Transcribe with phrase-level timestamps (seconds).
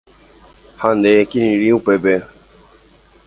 [0.81, 2.13] ¡Ha nde ekirirĩ upépe!